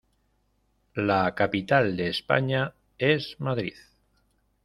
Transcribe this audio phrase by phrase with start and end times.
[0.95, 3.75] La capital de España, es Madrid.